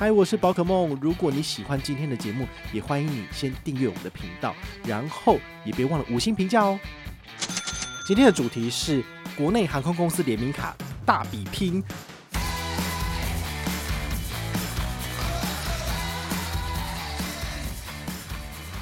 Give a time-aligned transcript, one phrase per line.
[0.00, 0.96] 嗨，我是宝可梦。
[1.02, 6.78] 如果你喜欢今天的节目，也欢迎你先订阅我们的频道，然后也别忘了五星评价哦。
[8.06, 9.02] 今天的主题是
[9.36, 11.82] 国内航空公司联名卡大比拼。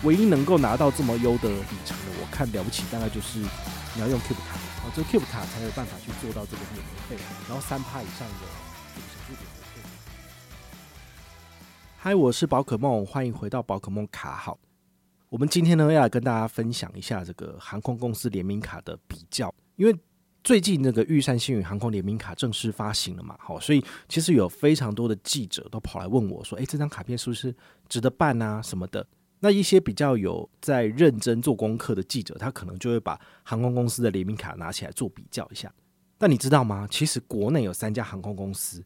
[0.02, 7.16] 唯一能够拿到这么优的里程的，我看了不起，大概就是你要用 Cube 卡，哦，这 Cube 卡才有办法去做到这个免费，
[7.48, 8.65] 然后三趴以上的
[12.06, 14.56] 嗨，我是宝可梦，欢迎回到宝可梦卡好。
[15.28, 19.98] 我们今天呢要来跟大家分享一下这个航空公司联名卡的比较，因为
[20.44, 27.52] 最近那个玉山星宇航空联名卡正式发行了嘛，好，所以其实有非常多的记者都跑来问我说，诶，这张卡片是不是
[27.88, 29.04] 值得办啊什么的？
[29.40, 35.74] 那一些比较有在认真做功课的记者，他可能就会把航空公司的联名卡拿起来做比较一下。
[36.18, 36.86] 但你知道吗？
[36.88, 38.84] 其实国内有三家航空公司，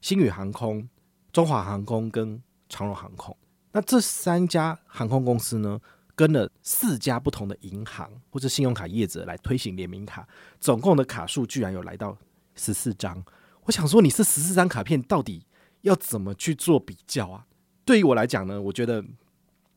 [0.00, 0.88] 星宇航空。
[1.36, 3.36] 中华航空跟长荣航空，
[3.72, 5.78] 那这三家航空公司呢，
[6.14, 10.26] 跟了四家不同的银行或者信用卡业者来推行联名卡，
[10.58, 12.16] 总共的卡数居然有来到
[12.54, 13.22] 十四张。
[13.64, 15.44] 我想说，你这十四张卡片到底
[15.82, 17.46] 要怎么去做比较啊？
[17.84, 19.04] 对于我来讲呢，我觉得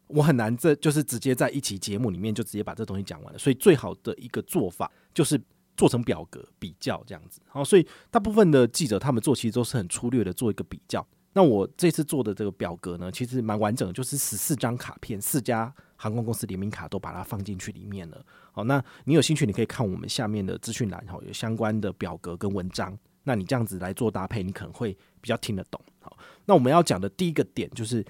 [0.08, 3.38] 我很难，这就是直接在一期节目里面就直接把这东西讲完了。
[3.38, 5.38] 所以最好的一个做法就是
[5.76, 7.42] 做成表格比较这样子。
[7.48, 11.05] 好，所以大部分的记者他们做其实都是很粗略的做一个比较。
[11.33, 18.25] 那我这次做的这个表格呢，其实蛮完整的，就是十四张卡片，四家航空公司联名卡都把它放进去里面了。
[18.52, 22.97] 好，那你有兴趣，你可以看我们下面的资讯栏，哈，有相关的表格跟文章。
[23.23, 25.80] 那你这样子来做搭配，你可能会比较听得懂。
[25.99, 28.03] 好，那我们要讲的第一个点就是，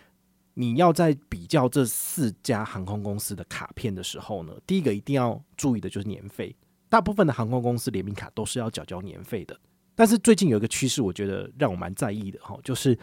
[0.53, 6.55] 你要在比较这四家航空公司的卡片的时候呢，第一个一定要注意的就是年费。
[6.87, 9.59] 大部分的航空公司联名卡都是要缴交年费的。
[9.99, 12.97] 但是最近有一个趋势，我觉得让我蛮在意的哈，就是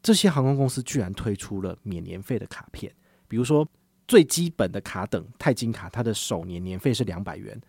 [0.00, 2.90] 这些航空公司居然推出了免年费的卡片。
[3.28, 3.68] 比如说
[4.08, 7.60] 最基本的卡等钛金卡，它的首年年费是两百元，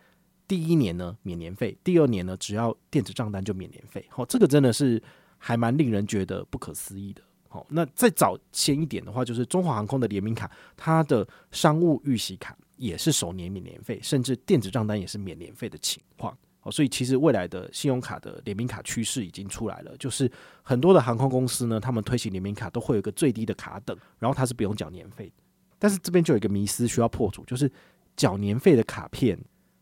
[0.47, 4.05] 第一年呢免年费，第二年呢只要电子账单就免年费。
[4.07, 5.03] 好，这个真的是
[5.37, 7.21] 还蛮令人觉得不可思议的。
[7.49, 16.33] 好，那再早先一点的话，就是中华航空的联名卡，它的商务预习卡也是首年免年费，甚至电子账单也是免年费的情况。
[16.63, 25.31] 哦，所以其实未来的信用卡的联名卡趋势已经出来了，就是很多的航空公司呢，他们推行联名卡都会有一个最低的卡等，然后它是不用缴年费。
[25.79, 27.71] 但是这边就有一个迷思需要破除，就是
[28.15, 29.39] 缴年费的卡片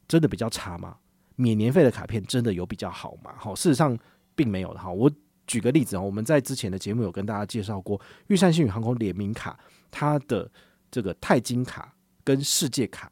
[0.08, 0.96] 真的比较差吗？
[1.36, 3.34] 免年费的卡片真的有比较好吗？
[3.38, 3.98] 好，事实上
[4.36, 4.90] 并没有的哈。
[4.90, 5.12] 我
[5.48, 9.60] 举个例子啊，我们在之前的节目有跟大家介绍过，玉山星宇航空联名卡，
[9.92, 10.50] 它的
[10.90, 13.12] 这个钛金卡跟世界卡。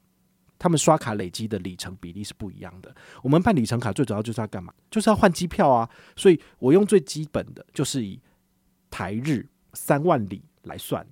[0.59, 2.93] 他们刷卡累积的里程比例是不一样的。
[3.21, 4.73] 我们办里程卡最主要就是要干嘛？
[4.89, 5.89] 就是要换机票啊。
[6.15, 8.19] 所以我用最基本的就是以
[8.89, 11.05] 台日三万里来算。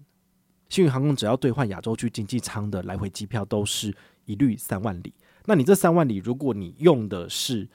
[0.67, 3.95] 星宇航空只要兑换亚洲区经济舱的来回机票，都是
[4.25, 5.13] 一律三万里。
[5.45, 7.69] 那你这三万里，如果你用的是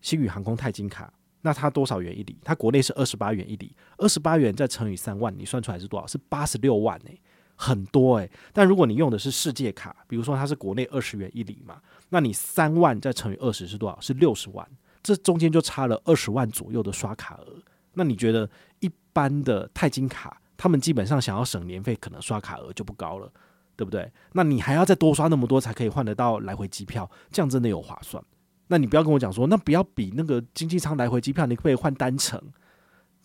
[0.00, 2.38] 星宇航空钛金卡，那它多少元一里？
[2.42, 6.06] 它国内是二十八元一里，二十八元再乘以三万，你算出来是多少？
[6.06, 7.20] 是八十六万欸。
[7.62, 11.78] 很多诶、但如果你用的是世界卡，比如说它是国内二十元一里嘛，
[12.08, 14.00] 那你三万再乘以二十是多少？
[14.00, 14.66] 是六十万，
[15.02, 17.62] 这中间就差了二十万左右的刷卡额。
[17.92, 18.48] 那你觉得
[18.78, 23.30] 一般的钛金卡，他们基本上想要省年费，可能刷卡额就不高了，
[23.76, 24.10] 对不对？
[24.32, 28.24] 那你还要再多刷那么多才可以换得到来回机票，这样真的有划算？
[28.68, 32.42] 那你不要跟我讲说，那不要比那个经济舱来回机票，你可以换单程？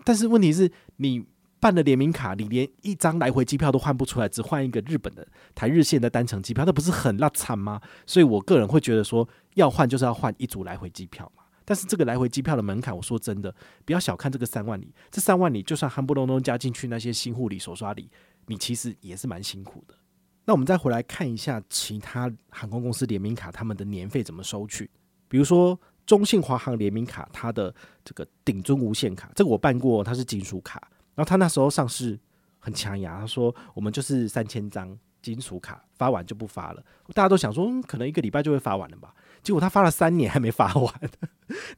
[0.03, 1.25] 但是问题是你。
[1.59, 7.81] 办了联名卡，你连一张来回机票都换不出来，只换一个日本的台日线的单程机票，那不是很拉惨吗？
[8.05, 11.43] 所以我个人会觉得说，要换就是要换一组来回机票嘛。
[11.67, 13.53] 但是这个来回机票的门槛，我说真的，
[13.85, 18.07] 不要小看这个三万里，这三万里就算夯不隆咚加进去那些新护理手刷礼，
[18.45, 19.95] 你其实也是蛮辛苦的。
[20.45, 24.87] 那我们再回来看一下其他航空公司联名卡他们的年费怎么收取，
[25.27, 27.73] 比如说中信华航联名卡，它的
[28.03, 30.87] 这个顶尊无限卡，这个我办过，它是金属卡。
[31.15, 32.19] 然后他那时候上市
[32.59, 36.83] 很强牙，他说我们就是三千张金属卡发完就不发了。
[37.13, 39.13] 大家都想说，可能一个礼拜就会发完了吧？
[39.41, 40.93] 结果他发了三年还没发完，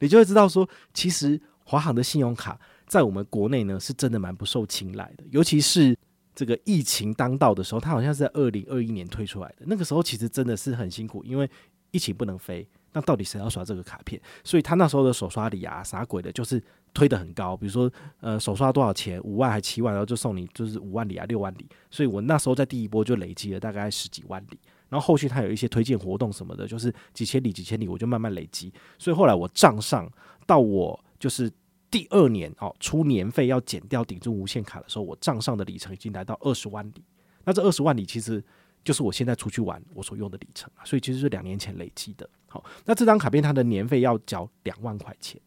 [0.00, 5.24] 你就会知道说，其实华航的信用卡在我们国内呢是真的蛮不受青睐的。
[5.30, 5.96] 尤其是
[6.34, 11.48] 这个疫情当道的时候，他好像是在二零二一年推出来的，那个时候其实真的是很辛苦，因为
[11.90, 12.66] 疫情不能飞。
[12.92, 14.20] 那到底谁要刷这个卡片？
[14.42, 16.62] 所以他那时候的手刷礼啊，啥鬼的，就是
[16.94, 17.56] 推得很高。
[17.56, 17.90] 比如说，
[18.20, 19.20] 呃，手刷多少钱？
[19.22, 21.68] 五万还七万，然后就送你就是五万里啊，六万里。
[21.90, 24.58] 所以我那时候在第一波就累积了大概十几万里。
[24.88, 28.72] 然后后续他有一些推荐活动什么的，就是几千里、几千里，我就慢慢累积。
[28.98, 30.10] 所以后来我账上
[30.46, 31.52] 到我就是
[31.90, 37.04] 第二年哦，出年费要减掉顶住无限卡的时候，我账上的里程已经来到二十万里。
[37.44, 38.42] 那这二十万里其实
[38.88, 42.26] 就是我现在出去玩我所用的里程啊，所以其实是两年前累积的。
[42.46, 45.38] 好，那这张卡片它的年费要缴两万块钱，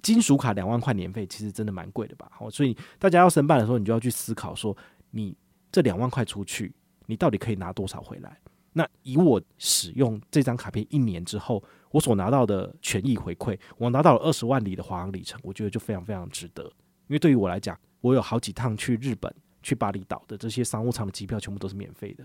[0.00, 2.26] 金属卡两万块年费其实真的蛮贵的吧？
[2.32, 4.74] 好，所以大家要申办的时候，你就要去思考说，
[5.10, 5.36] 你
[5.70, 8.40] 这两万块出去，你到底可以拿多少回来？
[8.72, 16.62] 那以我使用这张卡片一年之后，我所拿到的权益回馈，我拿到了二十万里的华航里程，我觉得就非常非常值得。
[17.08, 19.30] 因为对于我来讲，我有好几趟去日本、
[19.62, 22.24] 去巴厘岛的这些商务舱的机票，全部都是免费的。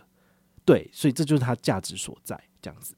[0.66, 2.42] 对，所以这就是它价值所在。
[2.62, 2.94] 这样子，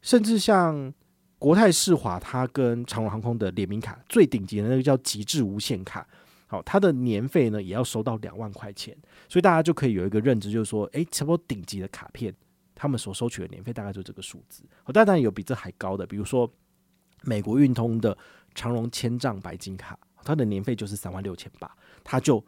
[0.00, 0.92] 甚至像
[1.38, 6.06] 国泰世华，它跟长荣航空的联名卡最顶级的那个叫极致无限卡，
[6.46, 8.96] 好，它的年费呢也要收到两万块钱。
[9.28, 12.32] 所以大家就可以有一个认知，就是说，诶、差不多顶级的卡片。
[12.80, 14.62] 他们所收取的年费大概就这个数字，
[14.92, 16.48] 当然有比这还高的，比如说
[17.22, 18.16] 美国运通的
[18.54, 21.68] 长荣千丈白金卡，它的年费就是三万六千八，
[22.04, 22.40] 它就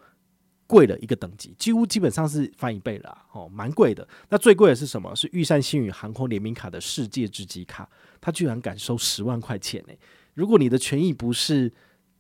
[0.70, 4.06] 贵了一个等级，几乎基本上是翻一倍了哦，蛮贵的。
[4.28, 5.12] 那最贵的是什么？
[5.16, 7.88] 是玉山星宇航空联名卡的世界之极卡，
[8.20, 9.92] 它居然敢收十万块钱呢！
[10.34, 11.72] 如果你的权益不是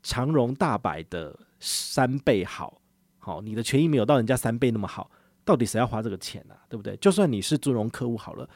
[0.02, 2.82] 长荣大白的三倍好，
[3.20, 5.08] 好，你的权益没有到人家三倍那么好。
[5.44, 6.58] 到底谁要花这个钱、啊？
[6.68, 6.96] 对不对？
[6.96, 8.48] 就算你是尊荣客户好了，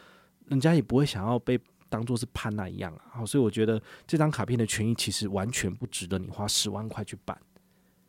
[0.46, 1.58] 人家也不会想要被
[1.88, 3.00] 当做是潘娜一样啊。
[3.12, 7.38] 好，所以我觉得这张卡片的权益其实完全不值得你花十万块去办。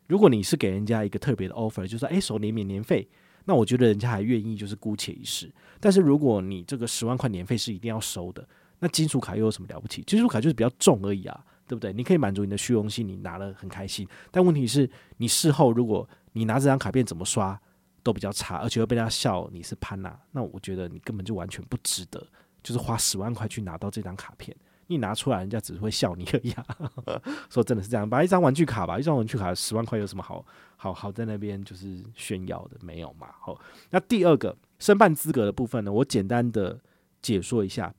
[0.08, 3.08] 如果你是给人家一个特别的 offer，就是说，诶，首年免年费，
[3.46, 5.52] 那我觉得人家还愿意就是姑且一试。
[5.80, 8.48] 但是如果你这个十万块年费是一定要收的，
[8.80, 10.04] 那金属卡又有什么了不起？
[10.04, 11.92] 金属卡就是比较重而已啊，对不对？
[11.94, 14.08] 你可以满足你的虚荣心，你拿了很开心。
[14.32, 17.60] 但问题是，你事后如果你拿这张卡片怎么刷？
[18.04, 22.24] 都比较差，而且会被人家笑你是潘娜，那我觉得你根本就完全不值得，
[22.62, 24.56] 就是花十万块去拿到这张卡片，
[24.88, 26.54] 你拿出来人家只会笑你而已。
[27.50, 30.46] 说真的是这样，把一张玩具卡吧，一张玩具卡十万块有什么好
[30.76, 32.78] 好好在那边就是炫耀的？
[32.82, 33.28] 没有嘛。
[33.40, 33.60] 好，
[33.90, 36.80] 那第二个申办资格的部分呢，我简单的
[37.22, 37.94] 解说一下，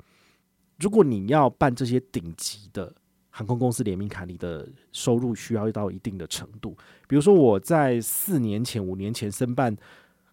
[0.79, 2.93] 如果你要办这些顶级的。
[3.29, 6.75] 航空公司联名卡，你的收入需要到一定的程度。
[7.07, 9.77] 比如说，我在四年前、五年前申办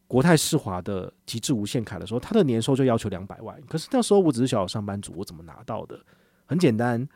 [0.07, 3.61] 国泰世华的极致无限卡的时候，他的年收就要求两百万。
[3.67, 5.99] 可是那时候我只是小小上班族，我怎么拿到的？
[6.45, 7.07] 很简单，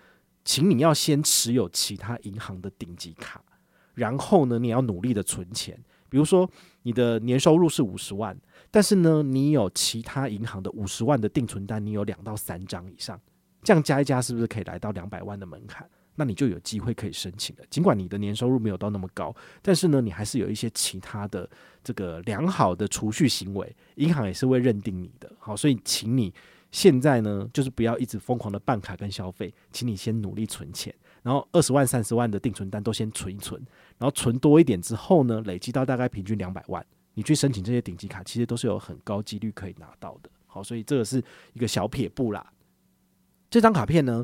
[0.45, 3.43] 请你要先持有其他银行的顶级卡，
[3.93, 5.77] 然后呢，你要努力的存钱。
[6.09, 6.49] 比如说，
[6.83, 8.39] 你的年收入是五十万，
[8.71, 13.19] 但是呢，你有其他银行的五十万的定存单，你有两到三张以上。
[13.61, 15.85] 这样加一加，是不是可以来到两百万的门槛？
[16.15, 17.63] 那你就有机会可以申请了。
[17.69, 21.47] 尽管你的年收入没有到那么高，但是呢，你还是有一些其他的
[21.83, 25.29] 这个良好的储蓄行为，银行也是会认定你的。
[25.37, 26.33] 好，所以请你
[26.77, 30.93] 现在呢，就是不要一直疯狂的办卡跟消费，请你先努力存钱，
[31.23, 33.59] 然后二十万、三十万的定存单都先存一存，
[33.97, 36.85] 然后存多一点之后呢，累积到大概平均两百万，
[37.15, 40.29] 你去申请这些顶级卡，其实都是有很高几率可以拿到的。
[40.45, 41.17] 好，所以这个是
[41.53, 42.53] 一个小撇步啦。
[43.49, 44.23] 这张卡片呢，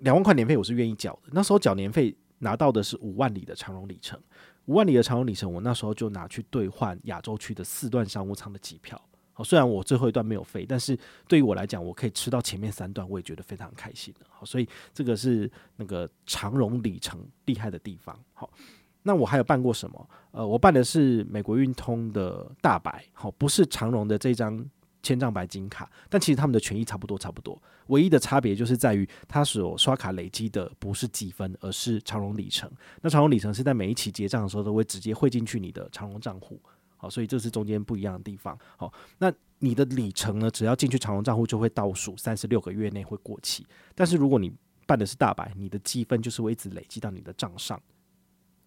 [0.00, 1.30] 两万块年费我是愿意缴的。
[1.32, 4.20] 那时候缴年费拿到的是五万里的长荣里程，
[4.66, 9.02] 五万里的长荣里程，我那时候就拿去兑换亚洲区的四段商务舱的机票。
[9.44, 14.14] 虽然我最后一段没有飞，但是对于我来讲，我可以吃到前面三段，我也觉得非常开心。
[14.28, 18.18] 好，所以这个是那个长荣里程厉害的地方。
[18.34, 18.50] 好，
[19.02, 20.10] 那我还有办过什么？
[20.30, 24.68] 呃，我办的是美国运通的大白，好，不是长荣的这张。
[25.00, 27.56] 千丈白金卡，但其实他们的权益差不多，差不多。
[27.86, 32.68] 唯一的差别就是在于，他所刷卡累积的不是积分，而是长荣里程。
[33.00, 36.60] 那长荣里程是在每一期结账的时候都会直接汇进去你的长荣账户。
[36.98, 38.58] 好，所以这是中间不一样的地方。
[38.76, 40.50] 好，那你的里程呢？
[40.50, 43.66] 只要进去长荣账户，就会倒数三十六个月内会过期。
[43.94, 44.52] 但是如果你
[44.86, 47.80] 办的是大白，你的积分就是会一直累积到你的账上。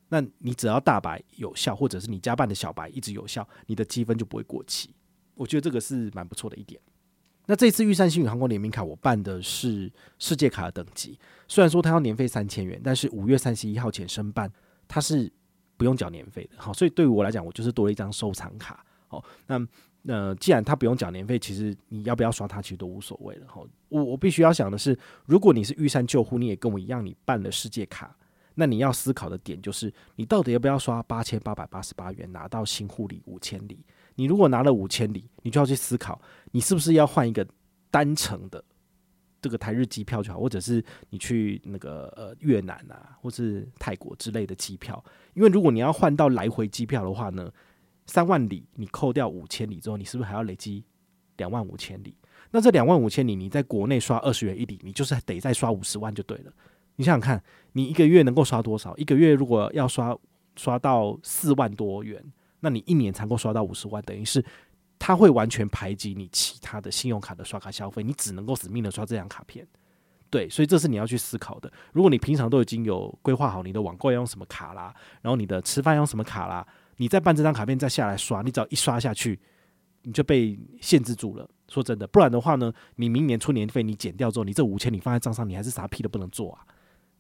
[0.10, 4.94] 那你只要大白有效，或者是你家办的小白一直有效，你的积分就不会过期。
[5.36, 6.80] 我觉得这个是蛮不错的一点。
[7.48, 11.18] 那这次玉山星宇航空联名卡，我办的是世界卡的等级。
[11.48, 14.52] 虽然说它要年费三千元，但是五月三十一号前申办，
[14.88, 15.32] 它是
[15.82, 16.52] 不用缴年费的。
[16.58, 18.86] 好，所以对于我来讲，我就是多了一张收藏卡。
[19.08, 19.60] 好，那
[20.06, 23.48] 呃，既然它不用缴年费，其实你要不要刷它，其实都无所谓了。
[23.48, 24.96] 好，我我必须要想的是，
[25.26, 28.16] 如果你是玉山旧户，你也跟我一样，你办了世界卡，
[28.54, 33.84] 那你要思考的点就是，你到底要不要刷八千八百八十八元拿到新护理五千里？
[34.14, 36.22] 你如果拿了五千里，你就要去思考，
[36.52, 37.44] 你是不是要换一个
[37.90, 38.64] 单程的
[39.42, 45.04] 这个台日机票就好，或者是你去那个呃越南啊，或是泰国之类的机票。
[45.34, 47.52] 因为如果你要换到来回机票的话呢，
[48.06, 50.84] 三万里你扣掉五千里之后，你是不是还要累积
[51.38, 52.16] 两万五千里？
[52.52, 56.52] 那这两万五千里，你在国内刷二十元一里，你就是得再刷五十万就对了。
[56.98, 58.96] 你想想看，你一个月能够刷多少？
[58.98, 60.16] 一个月如果要刷
[60.58, 62.24] 刷到四万多元，
[62.60, 64.44] 那你一年才能够刷到五十万，等于是
[65.04, 69.68] 它会完全排挤你其他的信用卡的刷卡消费，你只能够死命的刷这张卡片。
[70.30, 71.74] 对，所以这是你要去思考的。
[71.92, 74.94] 如果你平常都已经有规划好你的网购要用什么卡啦，
[75.24, 76.66] 然后你的吃饭要用什么卡啦，
[76.98, 79.40] 你再办这张卡片再下来刷，你只要一刷下去，
[80.04, 81.50] 你就被限制住了。
[81.68, 86.62] 说真的，不然的话呢，你明年出年费你减掉之后，你这五千你放在账上，你还是啥屁都不能做啊。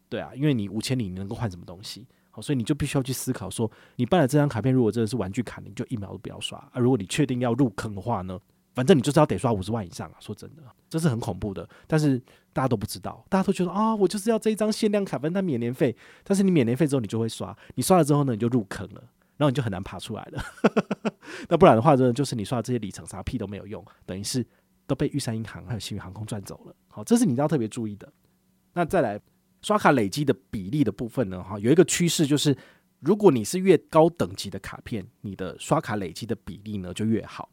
[0.08, 2.06] 对啊，因为你五千你能够换什么东西？
[2.32, 6.80] 好，所以你就必须要去思考说，你办了这张卡片，如果真的是玩具卡，你就一秒都不要刷啊。
[6.80, 8.40] 如果你确定要入坑的话呢？
[8.74, 10.16] 反正你就是要得刷五十万以上啊！
[10.22, 11.68] 说真的，这是很恐怖的。
[11.88, 12.18] 但是
[12.54, 15.94] 大家都不知道，大家都觉得啊，我就是要这一张限量卡，反正它免年费。
[16.24, 19.04] 但是你免年费之后，你就会刷，你刷了之后呢，你就入坑了，
[19.36, 20.42] 然后你就很难爬出来了。
[21.50, 24.46] 那不然的话，真的就是你刷的这些里程啥屁都没有用，等于是
[24.88, 26.74] 都被玉山银行还有星宇航空赚走了。
[26.88, 28.10] 好，这是你要特别注意的。
[28.72, 29.20] 那再来
[29.62, 31.44] 刷卡累积的比例的部分呢？
[31.44, 32.56] 哈，有一个趋势就是，
[33.00, 37.50] 如果你是越高等级的卡片，你的刷卡累积的比例呢就越好。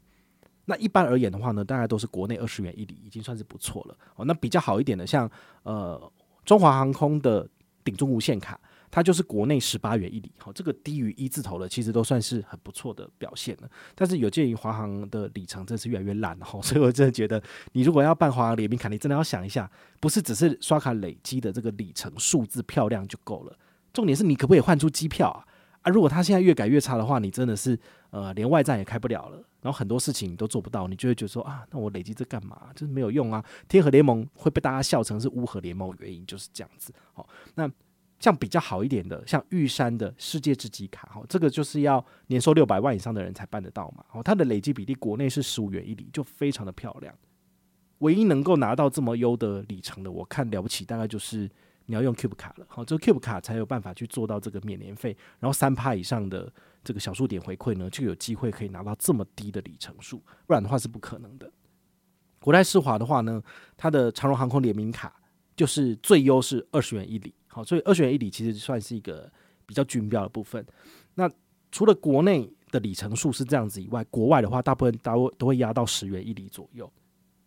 [0.65, 4.25] 那一般而言的话呢，大概都是国内二十元一里，已经算是不错了哦。
[4.25, 5.31] 那比较好一点的，像
[5.63, 6.13] 呃
[6.45, 7.49] 中华航空的
[7.85, 8.61] 顶中无限卡，
[8.91, 13.71] 它就是国内十八元一里，好，这个低于一字头的，其实都算是很不错的表现了。
[13.95, 17.43] 但是有鉴于华航的里程真是越来越烂哈， 所以我真的觉得，
[17.73, 23.57] 你如果要办华航联名卡，你真的要想一下，不是只是刷卡累积的这个里程数字漂亮就够了，
[23.93, 25.45] 重点是你可不可以换出机票啊？
[25.83, 27.79] 啊，如果它现在越改越差的话，你真的是
[28.11, 29.43] 呃连外站也开不了了。
[29.61, 32.71] 然后很多事情你都做不到，你就会觉得说啊，那我累积这干嘛？
[32.77, 33.45] 就是没有用啊！
[33.69, 36.93] 天河联盟会被大家笑成是乌合联盟，原因就是这样子。
[37.13, 37.69] 好，那
[38.19, 44.05] 像比较好一点的，像玉山的世界之极卡，哈，这个就是要年收六百万以上的人才办得到嘛。
[44.13, 47.15] 哦，它的累积比例国内是十五元一里，就非常的漂亮。
[47.99, 51.51] 唯一能够拿到这么优的里程的，我看了不起，大概就是。
[51.91, 56.53] 你要用 Cube 卡了，好，这个 Cube 卡才有办法去做到这个免年费，然后三趴以上的
[56.85, 61.51] 这个小数点回馈呢，就有机会可以拿到这么低的里程数，不然的话是不可能的。
[62.41, 63.43] 国泰世华的话呢，
[63.75, 65.19] 它的长荣航空联名卡
[65.57, 69.29] 就是最优是二十元一里，好，所以二选一里其实算是一个
[69.67, 70.65] 比较均标的部分。
[71.17, 71.29] 那
[71.73, 76.89] 除了国内的里程数是这样子以外，国外的话大部分都都会压到十元一里左右。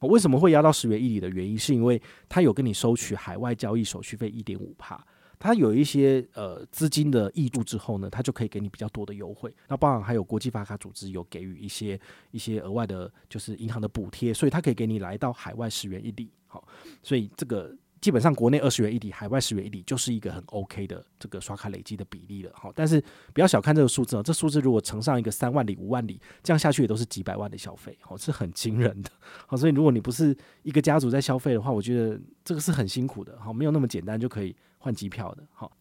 [0.01, 5.01] 为什么会压到十元一里的原因，是因为他有跟你收取海外交易手续费一点五趴，
[5.39, 9.55] 他有一些呃资金的挹注之后呢，他就可以给你比较多的优惠。
[9.69, 11.97] 那包含还有国际发卡组织有给予一些
[12.31, 16.29] 一些额外的，就是银行的补贴，所以他可以给你来到海外十元一里。
[16.47, 16.67] 好，
[17.01, 17.73] 所以这个。
[18.01, 22.51] 基本上国内二十元一里，海外十元一里就是一个很 OK 的这个刷卡累积的比例了。
[22.55, 29.09] 好，但是不要小看这个数字哦，这数字如果乘上一个三万里、五万里，这样下去也都是几百万的消费，好，是很惊人的。
[29.45, 33.39] 好，所以如果你不是一个家族在消费的话，我觉得这个是很辛苦的。
[33.39, 35.43] 好，没有那么简单就可以换机票的。
[35.53, 35.71] 好，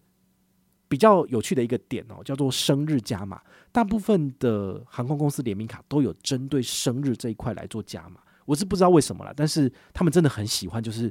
[0.88, 3.40] 比较有趣的一个点哦，叫做生日加码。
[3.72, 11.10] 大部分的航空公司联名卡都有针对生日这一块来做加码，我是不知道为什么啦，但是他们真的很喜欢，就是。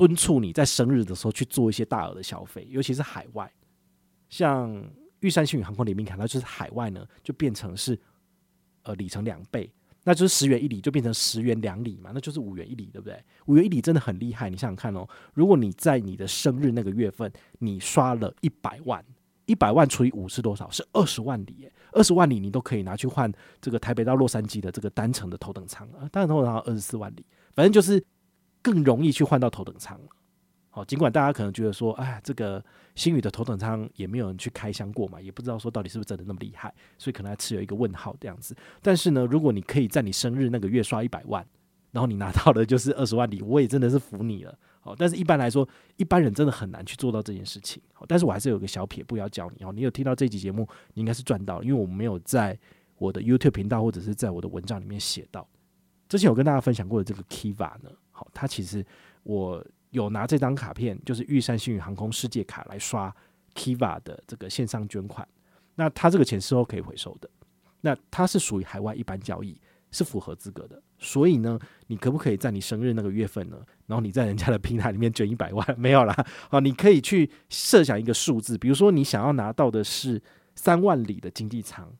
[0.00, 3.52] 敦促你在生日的时候去做一些大额的消费，尤其是海外，
[4.30, 4.82] 像
[5.18, 8.00] 玉山星宇航空联名卡，它就是海外呢就变成是
[8.84, 9.70] 呃里程两倍，
[10.02, 13.22] 那就是十元一里就变成十元两里嘛，那就是五元一里，对不对？
[13.44, 19.04] 五元一里真的很厉害，你想想看哦，如果你在你的生日那个月份，你刷了一百万，
[19.44, 20.70] 一百万除以五是多少？
[20.70, 23.30] 是二十万里耶，二十万里你都可以拿去换
[23.60, 28.02] 这个台北到洛杉矶的这个单程的头等舱啊，单程头等舱二十四万里，反正就是。
[28.62, 29.98] 更容易去换到头等舱，
[30.68, 32.62] 好，尽管大家可能觉得说，哎，这个
[32.94, 38.54] 星宇的头等舱也没有人去开箱过嘛，也不知道说到底是不是真的那么厉害，所以可能还持有一个问号这样子。
[38.80, 41.44] 但是呢，如果你可以在你生日那个月刷一百万，
[41.90, 44.56] 然后你拿到的就是二十万里，我也真的是服你了。
[44.80, 47.82] 好，但是一般来说，一般人真的很难去做到这件事情。
[47.92, 52.56] 好，但是我还是有个小撇步要教你哦，你有听到这集节目，你应该是赚到了，因为我没有在
[52.96, 55.46] 我的 YouTube 频道或者是在我的文章里面写到。
[56.10, 57.90] 之前有跟大家分享过的这个 Kiva 呢。
[58.10, 58.84] 好，它其实
[59.22, 63.14] 我有拿这张卡片，就是玉山星宇航空世界卡来刷
[63.54, 65.26] Kiva 的这个线上捐款。
[65.76, 67.30] 那它这个钱是后可以回收的。
[67.82, 69.58] 那它是属于海外一般交易，
[69.92, 70.82] 是符合资格的。
[70.98, 73.56] 所以呢，你可不可以在你生日那个月份呢？
[73.86, 75.64] 然后你在人家的平台里面捐一百万？
[75.78, 76.26] 没有啦。
[76.50, 80.20] 好，你可以去设想一个数字，比如说你想要拿到的是
[80.56, 81.90] 三万里的经济舱，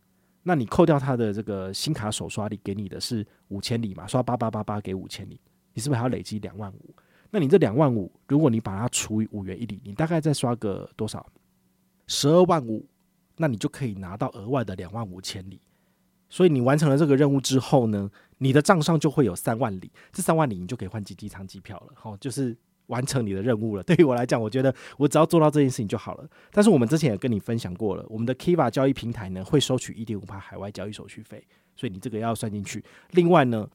[0.43, 4.07] 那你扣掉他的这个新卡首刷里给你的是五千里嘛？
[4.07, 5.41] 刷八八八八给五千里。
[5.73, 6.95] 你是不是还要累积两万五？
[7.31, 11.25] 那你这两万五，如果你把它除以五元一里，你大概再刷个多少？
[12.07, 12.85] 十二万五，
[13.37, 15.61] 那你就可以拿到额外的两万五千里。
[16.29, 19.93] 所以你完成了这个任务之后呢，你的账上就会有三万里。
[20.13, 21.93] 这三万里你就可以换经济舱机票了。
[21.95, 22.57] 好，就是
[22.91, 23.83] 完成你的任务了。
[23.89, 26.29] 对于我来讲，我觉得我只要做到这件事情就好了。
[26.53, 31.43] 但是我们之前也跟你分享过了，我们的 Kiva 交易平台呢会收取一点五趴海外交易手续费，
[31.75, 32.85] 所以你这个要算进去。
[33.13, 33.69] 另外呢，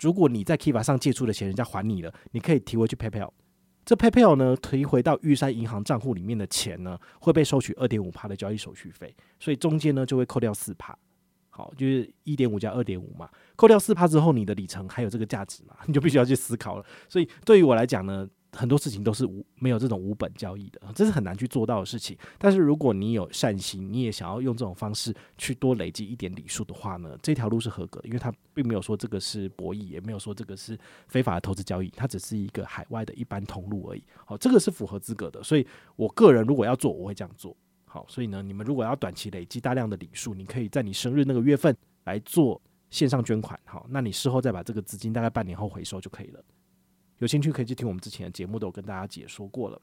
[0.00, 3.30] 如果你在 Kiva 上借出的钱人家还你了，你可以提回去 PayPal。
[3.84, 10.96] 这 PayPal 呢，提回到玉山银行账户里面的钱呢，会被收取二点五趴的交易手续费，所以中间呢就会扣掉四趴。
[11.50, 16.84] 好，就是一点五加二点五嘛，扣掉四趴之后，你的里程还有这个价值嘛，你就必须要去思考了。
[17.08, 22.16] 所以对于我来讲呢，很多事情都是无没有这种无本交易的，这是很难去做到的事情。
[22.38, 34.04] 但是如果你有善心，你也想要用这种方式去多累积一点礼数的话呢，这条路是合格的，因为它并没有说这个是博弈，也没有说这个是非法的投资交易，它只是一个海外的一般通路而已。
[34.24, 37.56] 好，这个是符合资格的，所以我个人如果要做，我会这样做。
[37.86, 43.58] 好，所以呢，你们如果要短期累积大量的礼数，你可以在你生日那个月份来做线上捐款。
[43.64, 46.42] 好，那你事后再把这个资金大概半年后回收就可以了。
[47.24, 49.80] 有兴趣可以去听我们之前的节目，都有跟大家解说过了。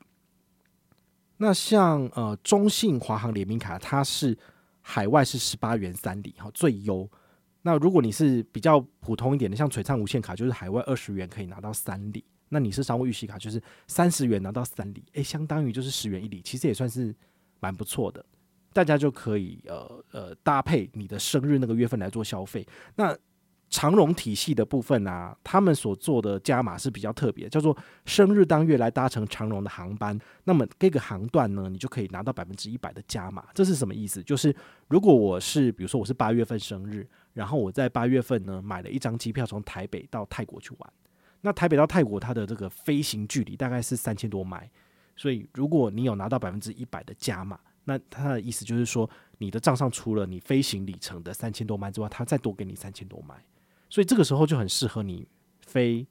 [1.37, 4.37] 那像呃中信华航联名卡，它是
[4.81, 7.09] 海外是十八元三里，哈，最优。
[7.63, 12.23] 那如果你是比较普通一点的，像璀璨无限卡，就是海外二十元可以拿到三里。
[12.49, 17.13] 那你是商务预习卡，就是三十元拿到三里，诶，相当于就是十元一里，其实也算是。
[17.63, 18.25] 蛮不错的，
[18.73, 22.65] 大家就可以呃呃搭配你的生日那个月份来做消费。
[22.95, 23.15] 那
[23.71, 27.75] 长荣体系的部分啊，他们所做的加码是比较特别，叫做
[28.05, 33.45] 生日当月来搭乘长荣的航班，那么这个航段呢，你就可以拿到百分之一百的加码。
[33.53, 34.21] 这是什么意思？
[34.21, 34.53] 就是
[34.89, 40.93] 如果我是比如说我是八月份生日，然后我在八月份呢买了一张机票从台北到泰国去玩，
[41.39, 44.69] 那台北到泰国它的这个飞行距离大概是三千多迈。
[45.15, 53.35] 所以，如果你有拿到百分之一百的加码，那他的意思就是说，你的账上除了你飞行里程的三千多迈之外，他再多给你三千多迈。
[53.91, 55.27] 所以这个时候就很适合你
[55.61, 56.07] 飞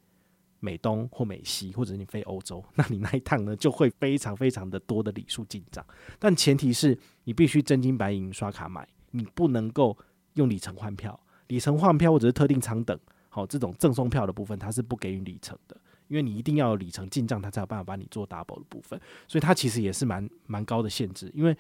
[0.61, 5.85] 美东或美西，或者你飞欧洲，那你那一趟呢就会非常非常的多的里数进账。
[6.19, 9.97] 但前提是你必须真金白银刷卡买，你不能够
[10.35, 11.19] 用里程换票，
[11.49, 12.97] 里程换票或者是特定舱等，
[13.31, 15.75] 好，这种赠送票的部分，它是不给予里程的。
[16.09, 21.31] 因为你一定要里程进账，它才有办法帮你做 double 的部分，所以它其实也是蛮蛮高的限制。
[21.35, 21.57] 因为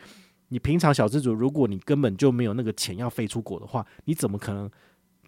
[0.48, 4.68] 你平常小资族，如果你根本就没有那个钱要飞出国的话，你怎么可能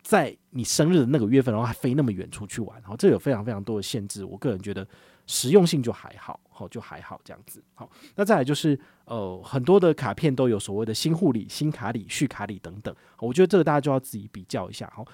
[0.03, 2.81] 在你生日的那个月份，然后还飞那么远出去玩？
[2.81, 4.25] 然后这有非常非常多的限制。
[4.25, 4.87] 我个人觉得
[5.27, 7.63] 实用性就还好，好就还好这样子。
[7.75, 12.95] 好，那再来就是呃，很多的卡片都有所谓的新护理、新卡礼、续卡礼等等。
[13.19, 14.93] 我觉得这个大家就要自己比较一下。
[14.95, 15.05] 好。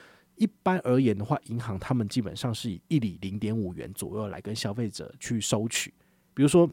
[0.40, 5.92] 一般而言的话，银行他们基本上是以一里零点五元左右来跟消费者去收取。
[6.32, 6.70] 比如说，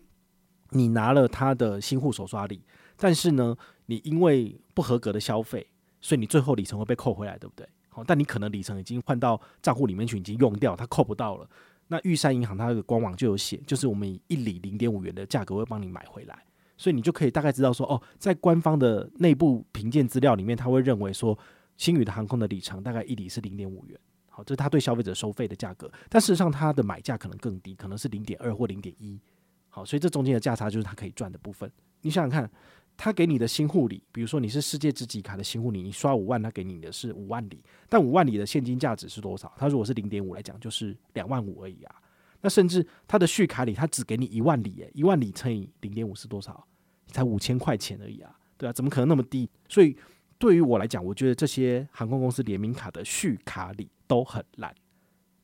[0.69, 2.61] 你拿了他的新户手刷礼，
[2.95, 5.65] 但是呢，你因为不合格的消费，
[5.99, 7.67] 所以你最后里程会被扣回来，对不对？
[7.95, 11.49] 好，但你可能里程已经换到账户里面去，已经用掉，它扣不到了。
[11.87, 16.37] 那玉山银行它的官网就有写，就是我们以一里零点五元的价格会帮你买回来，
[16.75, 21.37] 所以你就可以大概知道说，哦，在官方的内部评鉴资料里面，他会认为说。
[21.77, 29.19] 星宇的航空的里程大概一里是零点五元，好，这是他对消费者收费的价格，但事实上它的买价可能更低，可能是零点二或零点一，
[29.67, 31.69] 好，所以这中间的价差就是他可以赚的部分。
[31.99, 32.49] 你想想看，
[32.97, 39.51] 他给你的新护理，比如说你是世界之极卡的新护理，你刷五万，他给你的是五万里，但五万里的现金价值是多少？
[39.57, 41.95] 他如果是零点五来讲，就是两万五而已啊。
[42.41, 46.65] 那甚至他的续卡里，他只给你一万里，诶，一万里乘以零点五是多少？
[47.07, 49.49] 才五千块钱而已啊，对啊，怎么可能那么低？
[49.67, 49.95] 所以。
[50.37, 54.75] 对于我来讲，我觉得这些航空公司联名卡的续卡里都很烂，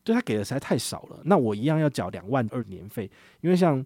[0.03, 1.21] 对他给的实在太少了。
[1.23, 3.09] 那我一样要缴两万二年费，
[3.39, 3.83] 因为像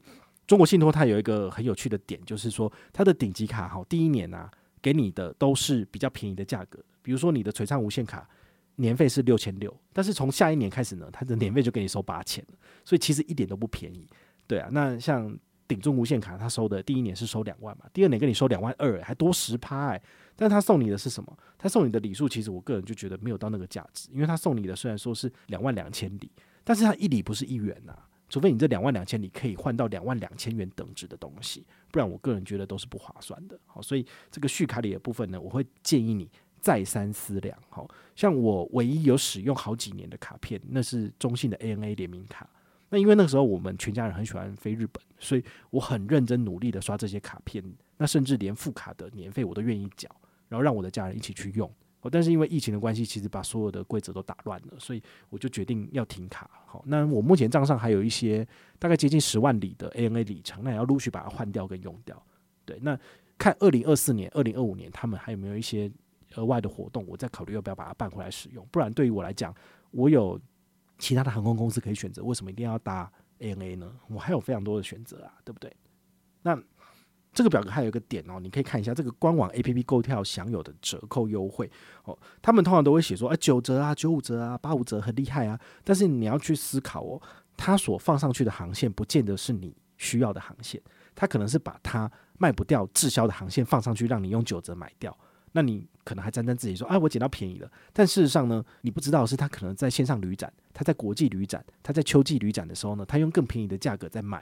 [0.47, 4.49] 中国信托，它有一个很有趣的点，就是说它的顶级卡哈，第一年啊
[4.81, 8.27] 给你的都是比较便宜的价格，比如说你的璀璨无限卡
[8.75, 14.07] 年费是六千六，但是从下一年开始呢，它的年费就给你收八千了，所以其实一点都不便宜。
[14.45, 15.35] 对啊，那像
[15.67, 20.01] 顶中无限卡，它收的第一年是收两万嘛，第二年给你收两万二，还多十趴哎。
[20.37, 21.37] 但他送你的是什么？
[21.57, 26.29] 他送你的礼数，其实我个人就觉得没有到那个价值，因为他送你的虽然说是两万两千里，
[26.61, 27.97] 但是他一里不是一元呐，
[28.29, 33.59] 除非你这两万两千里可以换到两万两千元等值的东西，不然我个人觉得都是不划算的。
[33.65, 37.57] 好，所以这个续卡里的部分呢，我会建议你再三思量。
[37.69, 42.49] 好，像我唯一有使用好几年的卡片，那是中信的 ANA 联名卡。
[42.89, 47.63] 那因为那个时候我们全家人很喜欢飞日本，所以我很认真努力的刷这些卡片，
[47.97, 50.09] 那甚至连副卡的年费我都愿意缴。
[50.47, 51.69] 然后让我的家人一起去用，
[52.09, 56.49] 但是因为疫情的关系，其实把所有的规则都打乱了，所以我就决定要停卡。
[56.65, 58.47] 好，那我目前账上还有一些
[58.79, 62.21] 大概接近十万里的 ANA 里程，那也要陆续把它换掉跟用掉。
[62.65, 62.97] 对，那
[63.37, 65.91] 看二零二四年、二零二五年他们还有没有一些
[66.35, 68.67] 额外的活动，我再考虑要不要把它办回来使用。
[68.71, 69.53] 不然对于我来讲，
[69.91, 70.39] 我有
[70.97, 73.93] 其他的航空公司可以选择，为什么一定要搭 ANA 呢？
[74.07, 75.75] 我还有非常多的选择啊，对不对？
[76.41, 76.61] 那
[77.35, 81.69] 这个表格还有一个点哦，你可以看一下这个官网 APP 购票享有的折扣优惠
[82.05, 82.17] 哦。
[82.41, 85.59] 他们通常都会写说，哎，九折啊，九五折啊，八五折，很厉害啊。
[85.83, 87.21] 但是你要去思考哦，
[87.57, 90.81] 他所放上去的航线不见得是你需要的航线，
[91.13, 95.15] 他可能是把它卖不掉滞销的航线放上去，让你用九折买掉。
[95.51, 97.69] 那你可能还沾沾自喜说，哎，我捡到便宜了。
[97.91, 104.41] 但事实上呢，你不知道是他可能在线上旅展，他在国际旅展，他在秋季旅展的时候呢，他用更便宜的价格在卖。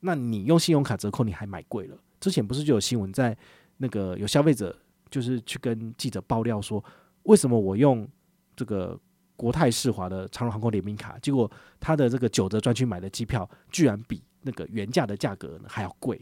[0.00, 1.96] 那你用信用卡折扣，你还买贵了。
[2.18, 3.36] 之前不是就有新闻，在
[3.76, 4.76] 那个有消费者
[5.10, 6.82] 就是去跟记者爆料说，
[7.24, 8.08] 为什么我用
[8.54, 8.98] 这个
[9.36, 16.16] 国泰世华的长荣航空联名卡，结果他的这个九折专区买的机票，居然比那个原价的价格呢还要贵，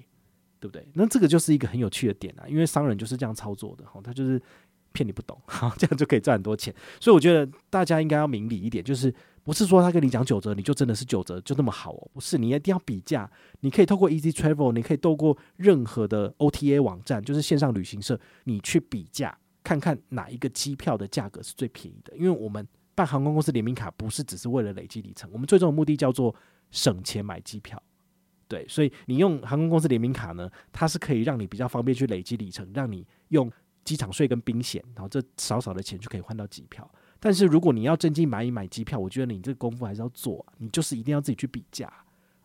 [0.61, 0.87] 对不对？
[0.95, 4.41] 那这个就是一个很有趣的点啊，因为商人就是这样操作的，哈，他就是。
[4.91, 6.75] 骗你不懂，好，这样就可以赚很多钱。
[6.99, 9.15] 所以我觉得大家应该要明理一点，就是
[9.49, 12.11] 不是说他跟你讲九折，你就真的是九折就那么好哦？
[12.13, 13.31] 不是，你一定要比价。
[13.61, 19.35] 你可以透过 Easy Travel，你可以透过任何的 OTA 网站，就是线上旅行社，你去比价，
[19.65, 22.15] 看看哪一个机票的价格是最便宜的。
[22.15, 26.35] 因为我们办航空公司联名卡，不是只是为了累积里程，我们最终的目的叫做
[26.71, 27.83] 省钱买机票。
[28.47, 33.51] 对，所以你用航空公司联名卡呢，它是可以让你比较方便去累积里程，让你用。
[33.85, 36.87] 机场税跟冰险，然后这少少的钱就可以换到机票。
[37.21, 41.93] 但是如果你要真金白银买机票，我觉得你这个功夫还是要做，你就是一定要自己去比价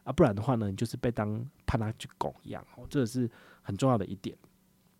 [0.04, 3.30] 啊，不然的话呢，你就是被当潘拉去拱一样哦，这是
[3.62, 4.36] 很重要的一点。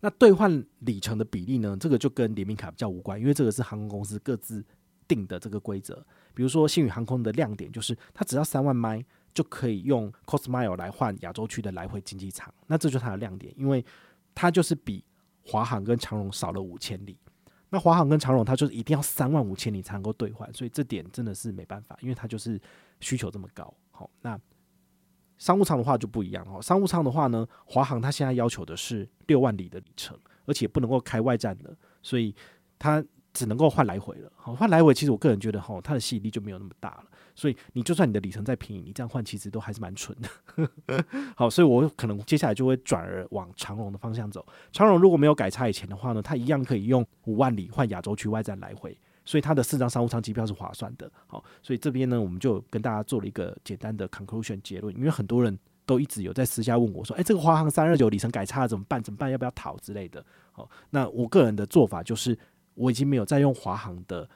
[0.00, 4.64] 那兑换里程的比例呢，这个就跟联名卡比较无关，因为这个是航空公司各自
[5.08, 6.04] 定的这个规则。
[6.34, 13.84] 比如说星宇航空的亮点就是，它只要三万迈就可以用 Cosmile 来换亚洲区的来回经济舱，那这就是它的亮点，因为
[14.34, 15.04] 它就是比。
[15.46, 17.18] 华航跟长荣少了五千里，
[17.74, 22.60] 那华航跟长荣它就是一定要三万五千里才能够兑换，所以这点真的是没办法，因为它就是
[23.00, 23.74] 需求这么高。
[23.90, 24.38] 好，那
[25.38, 26.62] 商务舱的话就不一样哦。
[26.62, 32.32] 商务舱的话呢，华航它现在要求的是六万里的里程，而且不能够开外站的，所以
[32.78, 34.32] 它只能够换来回了。
[34.36, 37.06] 好，换来回其实我个人觉得哈，它的吸引力就没有那么大了。
[37.34, 41.04] 所以你就算你的里程再便宜，你这样换其实都还是蛮蠢的。
[41.36, 44.44] 好，所以我可能接下来就会转而往长荣的方向走。
[44.72, 51.10] 长荣如果没有改差以前的话呢，它一样可以用五万里换亚洲区外站来回，所以它的四张商务舱机票是划算的。
[51.26, 59.02] 好，所以这边呢，我们就跟大家做了一个简单的 conclusion 结论，因为很多人都一直有在私下问我说：“诶，这个华航三二九里程改差了怎么办？
[59.02, 59.30] 怎么办？
[59.30, 62.38] 要不要逃之类的？”好，那我个人的做法就是，
[62.74, 64.28] 我已经没有再用华航的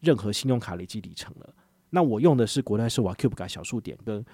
[0.00, 1.54] 任何信用卡累积里程了。
[1.90, 4.24] 那我用的是国泰世华 Cube 卡小数点跟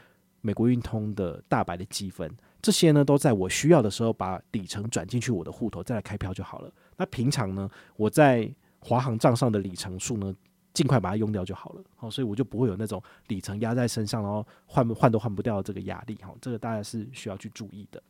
[0.41, 6.71] 美国运通的大白的积分，这些呢都在我需要的时候把里程转进去我的户头，再来开票就好了。
[6.97, 10.35] 那平常呢，我在华航账上的里程数呢，
[10.75, 11.83] 尽快把它用掉就好了。
[11.97, 16.15] 好，所以我就不会有那种里程压在身上，然后换换都换不掉这个压力。
[16.17, 18.03] 哈，这个大家是需要去注意的。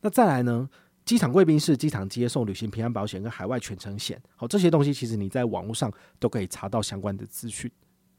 [0.00, 0.66] 那再来呢，
[1.04, 7.70] 机场贵宾室、机场接送、旅行平安保险跟海外全程险，好，这些东西其实你在网络上都可以查到相关的资讯。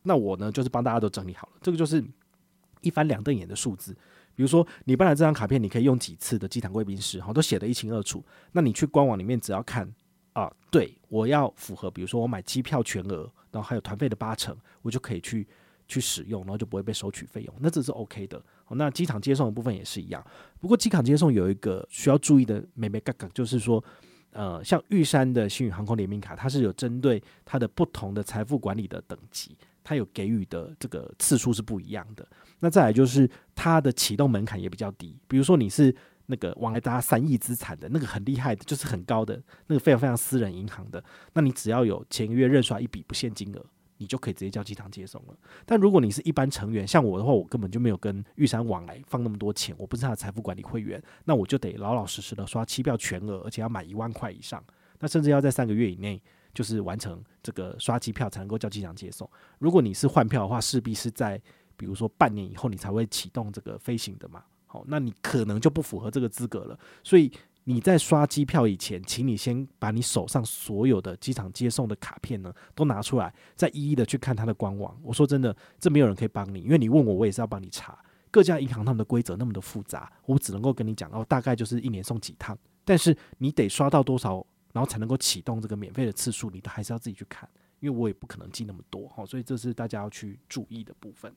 [0.03, 2.03] 那我呢，就是帮大家都整理好了，这个就是
[2.81, 3.95] 一翻两瞪眼的数字。
[4.33, 8.23] 比如说，你办了这张卡片，你可以用几次的机场贵宾室，哈，都写得一清二楚。
[8.53, 9.87] 那你去官网里面，只要看
[10.33, 15.45] 啊，对我要符合，比如说我买机票全额，然后还有团费的八成，我就可以去
[15.87, 18.41] 去使用，然后就不会被收取费用，那这是 OK 的。
[18.69, 20.25] 那机场接送的部分也是一样，
[20.61, 23.83] 不过机场接送有一个需要注意的眉眉角角，就是说，
[24.31, 29.57] 呃，像玉山的星宇航空联名卡，它是有针对它的不同的财富管理的等级。
[29.83, 32.27] 它有给予的这个次数是不一样的。
[32.59, 35.17] 那再来就是它的启动门槛也比较低。
[35.27, 35.95] 比如说你是
[36.27, 43.65] 那个往来达三亿资产的那个很厉害的，就是很高的那个非常非常私人银行的，那你只要有前一个月认刷一笔不限金额，
[43.97, 45.35] 你就可以直接叫机场接送了。
[45.65, 54.63] 但如果你是一般成员，像我的话，我根本就没有跟玉山往来放那么多钱，我不是他的财富管理会员，那我就得老老实实的刷机票全额，而且要买一万块以上，
[54.99, 56.21] 那甚至要在三个月以内。
[56.53, 59.29] 就是完成这个刷机票才能够叫机场接送。
[59.59, 61.41] 如果你是换票的话，势必是在
[61.77, 64.43] 比如说半年以后你才会启动这个飞行的嘛。
[64.65, 66.79] 好，那你可能就不符合这个资格了。
[67.03, 67.31] 所以
[67.63, 74.97] 你在刷机票以前，请你先把你手上所有的机场接送的卡片呢都拿出来，再一一的去看它的官网。
[75.03, 77.97] 我说真的，这没有人可以帮你，因为你问我，我也是要帮你查。
[78.29, 84.45] 各家银行他们的规则那么的复杂，我只能够跟你讲哦，大概就是一年送几趟，但是你得刷到多少。
[84.73, 91.33] 然后才能够启动这个免费的次数，你都还是要自己去看，因为我也不可能记那么多哈，所以这是大家要去注意的部分。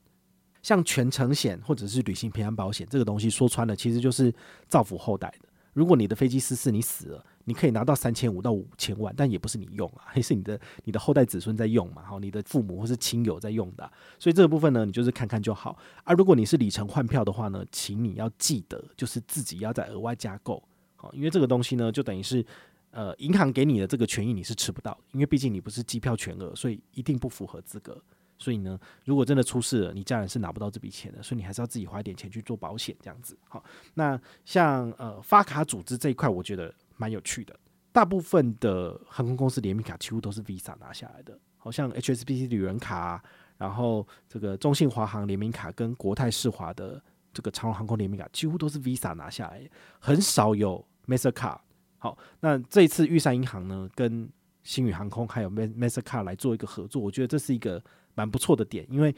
[0.63, 4.35] 像全程险或者是旅行平安保险这个东西，说穿了其实就是
[4.67, 5.49] 造福后代的。
[5.75, 15.77] 如果你的飞机失事，你死了，你可以拿到三千五到五千万，但也不是你用啊，还 是你的你的后代子孙在用嘛，好，你的父母或是亲友在用的，所以这个部分呢，你就是看看就好。
[16.05, 20.63] 而、啊、如果你是里程换票的话呢，请你要记得，就是自己要再额外加购，
[20.95, 22.47] 好，因为这个东西呢，就等于是
[22.95, 28.01] 呃，银行给你的这个权益你是吃不到，因为毕竟你不是机票全额，所以一定不符合资格。
[28.39, 33.37] 所以呢，如果真的出事了，你家人是拿不到这笔钱的，所以你还是要自己花一点钱去做保险，这样子。
[33.49, 37.59] 好，那像呃发卡组织这一块，我觉得蛮有趣的。
[37.91, 43.21] 大部分的航空公司联名卡几乎都是 Visa 拿下来的，好像 HSBC 旅人卡，
[43.57, 47.03] 然后这个中信华航联名卡跟国泰世华的
[47.33, 51.64] 这个长荣航空联名卡，几乎都是 Visa 拿下来，很少有 Master 卡。
[52.05, 54.29] 好，那这一次玉山银行呢，跟
[54.63, 57.83] 星宇航空还有 Mastercard 来做一个合作，我觉得这是一个。
[58.17, 59.13] 蛮不错的点，因为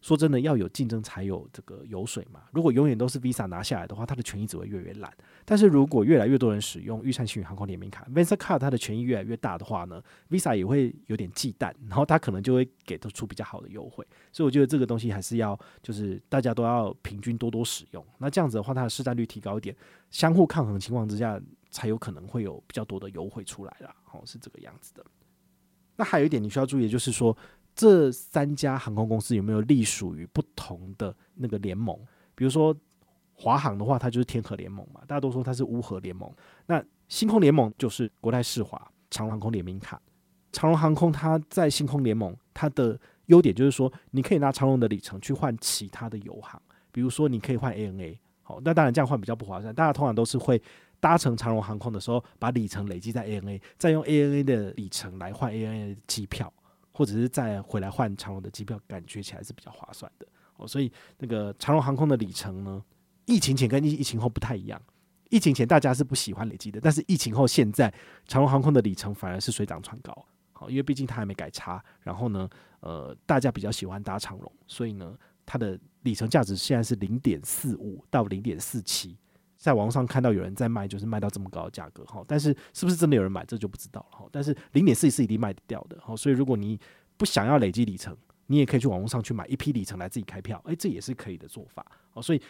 [0.00, 2.44] 说真的，要有竞争才有这个油水嘛。
[2.52, 5.12] 如果永远都是 Visa 拿下来的话，它的权益只会越来越烂。
[5.44, 14.02] 但是如果越来越多人使用玉山星宇航空联名卡，Mastercard 它的权益越来越大的话呢，Visa 也会有点忌惮，然后它可能就会给得出比较好的优惠。
[14.32, 18.02] 所以我觉得这个东西还是要，就是大家都要平均多多使用。
[18.16, 19.76] 那这样子的话，它的市占率提高一点，
[20.10, 21.38] 相互抗衡情况之下，
[21.70, 23.94] 才有可能会有比较多的优惠出来啦。
[24.12, 25.04] 哦，是这个样子的。
[25.96, 27.36] 那还有一点你需要注意的就是说。
[27.72, 31.96] 这三家航空公司有没有隶属于不同的那个联盟？
[32.34, 32.76] 比如说
[33.32, 36.30] 华航的话，它就是天河联盟嘛，大家都说它是乌合联盟。
[36.66, 40.02] 那星空联盟就是国泰世华、长航空联名卡。
[40.52, 48.18] 长荣航空它在星空联盟，它的优点就是说，你可以拿长荣的里程去换其他的油航，比如说你可以换 ANA。
[48.42, 50.60] 好，那当然这样换比较不划算，大家通常都是会
[51.00, 56.52] 搭乘长荣航空的时候，把里程累积在 ANA，再用 ANA 的里程来换 ANA 的机票。
[56.92, 60.68] 或者是再回来换长荣的机票，感觉起来是比较划算的哦。
[60.68, 62.84] 所以那个长荣航空的里程呢，
[63.24, 64.78] 疫情前跟疫疫情后不太一样。
[65.30, 67.90] 疫情前大家是不喜欢累积的，但是疫情后现在
[68.26, 70.26] 长荣航空的里程反而是水涨船高。
[70.52, 72.46] 好，因为毕竟它还没改差，然后呢，
[72.80, 79.16] 呃，大家比较喜欢搭长荣，所以呢，它的里程价值现在是零点四五到零点四七。
[79.60, 84.28] 在网上看到有人在卖，就是卖到这么高的价格哈，但是是不是真的有人买，这就不知道了哈。
[84.32, 86.80] 但是零点四是一定卖掉的哈，所以如果你
[87.18, 92.22] 不想要累积里程，你也可以去网络上去买一批里程来自己开票，诶，这也是可以的做法哦。
[92.22, 92.40] 所以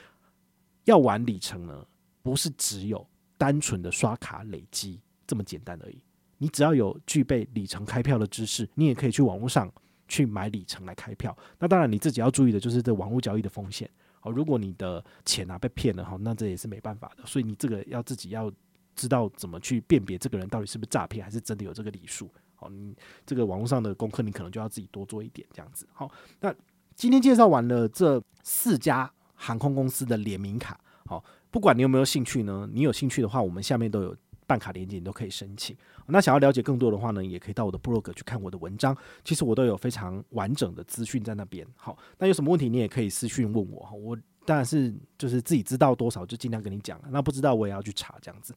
[0.84, 1.84] 要玩里程呢，
[2.22, 3.04] 不是只有
[3.36, 6.00] 单纯的刷卡累积这么简单而已。
[6.38, 9.68] 你只要有具备里程开票的知识，你也可以去网络上
[10.06, 11.36] 去买里程来开票。
[11.58, 13.90] 那当然你自己要注意的就是这网络交易的风险。
[14.20, 17.26] 好，如果你的钱啊被骗了哈，那这也是没办法的。
[17.26, 18.52] 所以你这个要自己要
[18.94, 22.30] 知道怎么去辨别这个人到底是不是诈骗，还是真的有这个礼数。
[22.54, 25.88] 好，你这个网络上的功课，你可能就要自己多做一点这样子。
[25.92, 26.54] 好，那
[26.94, 34.14] 今天介绍完了这四家航空公司的联名卡，好，不管你有没有兴趣呢，你有兴趣的话，我们下面都有
[34.50, 35.76] 办卡连接，你都可以申请。
[36.06, 41.64] 那想要了解更多的话呢，也可以到我的部落格去看我的文章，其实我都有非常完整的资讯在那边。
[41.76, 48.52] 好，那有什么问题你也可以私讯问我，我当然是就是自己知道多少就尽量跟你讲，那不知道我也要去查这样子。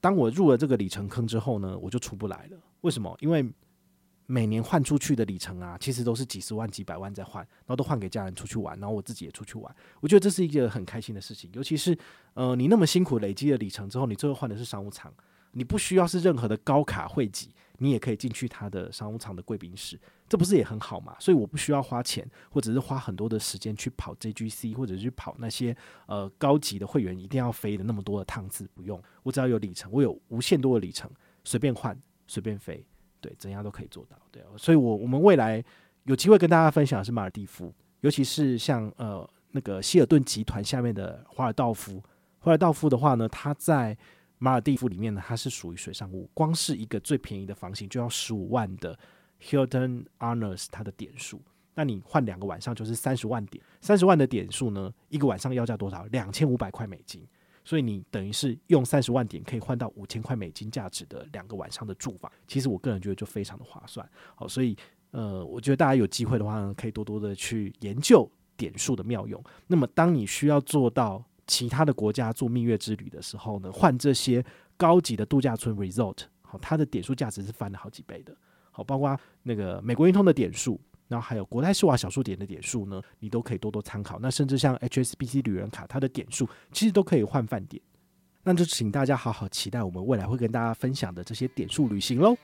[0.00, 2.58] 当我入了这个里程坑之后呢，我就出不来了。
[2.80, 3.16] 为什么？
[3.20, 3.48] 因为
[4.32, 9.76] 每年换出去的里程啊，其实都是几十万、几百万在换，然后都换给家人出去玩，然后我自己也出去玩。
[10.00, 11.94] 我觉得这是一个很开心的事情，尤其是
[12.32, 15.12] 呃，你那么辛苦累积了里程之后，你最后换的是商务舱，
[15.50, 21.14] 你不需要是任何的高卡汇集，你也可以进去他的商务舱的贵宾室，这不是也很好吗？
[21.20, 31.10] 所以我不需要花钱，或者是花很多的时间去跑 JGC，或者是去跑那些呃高级的会员一定要飞的那么多的趟次，不用，我只要有里程，我有无限多的里程，
[31.44, 31.94] 随便换。
[32.28, 32.82] 随便飞，
[33.22, 34.42] 对，怎样都可以做到，对。
[34.58, 35.64] 所以我我们未来
[36.04, 42.02] 有机会跟大家分享的是马尔地夫，尤其是像呃那个希尔顿集团下面的华尔道夫。
[42.40, 43.96] 华尔道夫的话呢，它在
[44.38, 48.98] 马尔地夫里面呢，它是属于水上物，光是一个最便宜的房型就要十五万的
[49.40, 51.40] Hilton Honors 它的点数，
[51.74, 56.04] 那你换两个晚上就是三十万点，三十万的点数呢，一个晚上要价多少？
[56.06, 57.24] 两千五百块美金。
[57.64, 64.08] 所以你等于是用三十万点可以换到五千块美金价值的两个晚上的住房，其实我个人觉得就非常的划算。
[64.34, 64.76] 好，所以
[65.12, 69.42] 呃，我觉得大家有机会的话呢，可以多多的去研究点数的妙用。
[69.66, 74.44] 那么当你需要做到其他的国家做蜜月之旅的时候呢，换这些
[74.76, 78.36] 高级的度假村 resort，好，它的点数价值是翻了好几倍的。
[78.70, 80.80] 好，包括那个美国运通的点数。
[81.12, 84.18] 然后还有国泰世华小数点的点数呢，你都可以多多参考。
[84.18, 87.80] 那甚至像 HSBC 旅人卡，它的点数其实都可以换饭点。
[88.42, 92.34] 那就请大家好好期待我们未来会跟大家分享的这些点数旅行喽。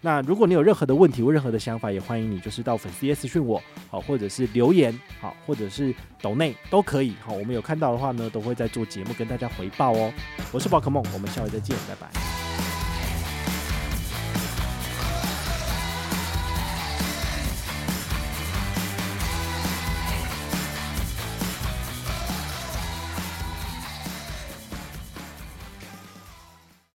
[0.00, 10.12] 那如果你有任何的问题或任何的想法，也欢迎你就是到粉丝页私讯我，好，或者是留言，好，或者是抖内都可以，好，我们有看到的话呢，都会在做节目跟大家回报哦。
[10.52, 12.41] 我是宝可梦，我们下回再见，拜拜。